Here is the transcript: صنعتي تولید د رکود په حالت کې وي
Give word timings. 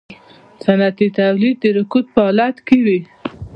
صنعتي 0.63 1.07
تولید 1.19 1.55
د 1.63 1.65
رکود 1.77 2.05
په 2.13 2.19
حالت 2.25 2.55
کې 2.67 2.77
وي 2.85 2.99